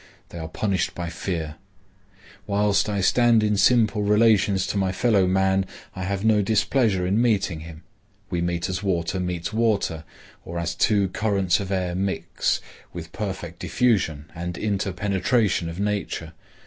They 0.29 0.39
are 0.39 0.47
punished 0.47 0.95
by 0.95 1.09
fear. 1.09 1.57
Whilst 2.47 2.89
I 2.89 3.01
stand 3.01 3.43
in 3.43 3.55
simple 3.55 4.01
relations 4.01 4.65
to 4.65 4.77
my 4.79 4.91
fellow 4.91 5.27
man, 5.27 5.67
I 5.95 6.05
have 6.05 6.25
no 6.25 6.41
displeasure 6.41 7.05
in 7.05 7.21
meeting 7.21 7.59
him. 7.59 7.83
We 8.31 8.41
meet 8.41 8.67
as 8.67 8.81
water 8.81 9.19
meets 9.19 9.53
water, 9.53 10.03
or 10.43 10.57
as 10.57 10.73
two 10.73 11.09
currents 11.09 11.59
of 11.59 11.71
air 11.71 11.93
mix, 11.93 12.61
with 12.91 13.11
perfect 13.11 13.59
diffusion 13.59 14.31
and 14.33 14.57
interpenetration 14.57 15.69
of 15.69 15.79
nature. 15.79 16.33